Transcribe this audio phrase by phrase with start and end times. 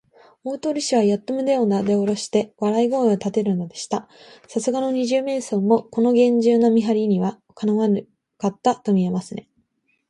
[0.43, 4.09] 大鳥氏はやっと胸をなでおろして、笑い声をたてるのでした。
[4.47, 8.01] さすがの二十面相も、このげんじゅうな見はりには、かなわな
[8.39, 9.47] かったとみえますね。